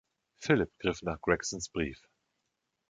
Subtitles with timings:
[0.39, 2.01] Philip griff nach Gregsons Brief.